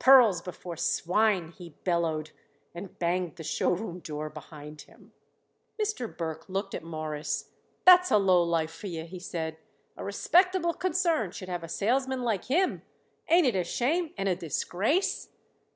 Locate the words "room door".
3.70-4.28